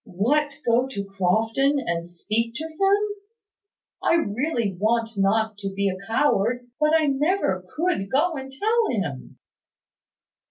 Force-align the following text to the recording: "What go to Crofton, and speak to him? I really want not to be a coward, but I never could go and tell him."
"What 0.05 0.57
go 0.65 0.87
to 0.87 1.05
Crofton, 1.05 1.77
and 1.77 2.09
speak 2.09 2.55
to 2.55 2.63
him? 2.65 3.21
I 4.01 4.15
really 4.15 4.75
want 4.75 5.15
not 5.15 5.59
to 5.59 5.71
be 5.71 5.89
a 5.89 6.07
coward, 6.07 6.67
but 6.79 6.91
I 6.95 7.05
never 7.05 7.63
could 7.75 8.09
go 8.09 8.33
and 8.33 8.51
tell 8.51 8.89
him." 8.89 9.37